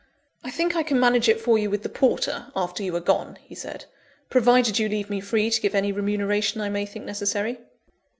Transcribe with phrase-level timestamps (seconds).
[0.43, 3.37] "I think I can manage it for you with the porter, after you are gone,"
[3.43, 3.85] he said,
[4.31, 7.59] "provided you leave me free to give any remuneration I may think necessary."